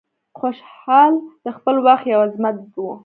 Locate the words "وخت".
1.85-2.05